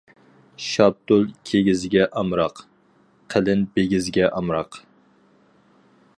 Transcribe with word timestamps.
شاپتۇل 0.67 1.27
كىگىزگە 1.49 2.07
ئامراق، 2.21 2.63
قېلىن 3.35 3.63
بىگىزگە 3.77 4.33
ئامراق. 4.41 4.83